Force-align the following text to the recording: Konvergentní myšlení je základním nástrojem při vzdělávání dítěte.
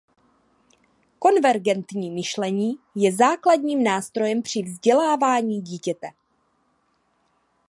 Konvergentní 1.19 2.11
myšlení 2.11 2.73
je 2.95 3.15
základním 3.15 3.83
nástrojem 3.83 4.41
při 4.41 4.61
vzdělávání 4.61 5.61
dítěte. 5.61 6.07